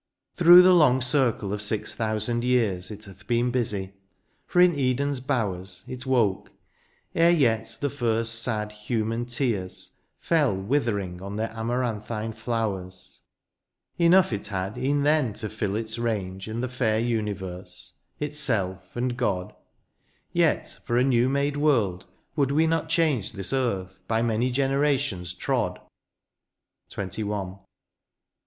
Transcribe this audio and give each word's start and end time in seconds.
141 0.35 0.35
Through 0.35 0.63
the 0.67 0.75
long 0.75 0.99
circle 0.99 1.53
of 1.53 1.61
six 1.61 1.93
thousand 1.93 2.43
years 2.43 2.89
It 2.89 3.05
hath 3.05 3.27
been 3.27 3.51
busy, 3.51 3.93
for 4.47 4.59
in 4.59 4.73
Eden's 4.73 5.19
bowers 5.19 5.83
It 5.87 6.07
woke, 6.07 6.49
ere 7.13 7.29
yet 7.29 7.77
the 7.81 7.89
first 7.91 8.41
sad 8.41 8.71
human 8.71 9.27
tears 9.27 9.91
Fell 10.19 10.57
withering 10.57 11.21
on 11.21 11.35
their 11.35 11.49
amaranthine 11.51 12.33
flowiers. 12.33 13.21
Enough 13.99 14.33
it 14.33 14.47
had 14.47 14.75
e'en 14.75 15.03
then 15.03 15.33
to 15.33 15.47
fill 15.47 15.75
its 15.75 15.99
range 15.99 16.47
In 16.47 16.61
the 16.61 16.67
fair 16.67 16.97
universe,— 16.97 17.93
^itself 18.19 18.81
and 18.95 19.15
God; 19.15 19.53
Yet 20.33 20.79
for 20.83 20.97
a 20.97 21.03
new 21.03 21.29
made 21.29 21.57
world 21.57 22.07
would 22.35 22.49
we 22.51 22.65
not 22.65 22.89
change 22.89 23.33
This 23.33 23.53
earth, 23.53 23.99
by 24.07 24.23
many 24.23 24.49
generations 24.49 25.31
trod? 25.35 25.79
XXI. 26.89 27.59